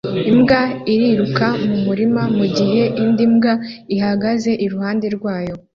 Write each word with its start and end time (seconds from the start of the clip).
Imbwa 0.31 0.61
iriruka 0.93 1.45
mu 1.67 1.75
murima 1.85 2.21
mugihe 2.37 2.83
indi 3.03 3.23
mbwa 3.33 3.53
ihagaze 3.95 4.51
iruhande 4.65 5.07
rwayo 5.15 5.55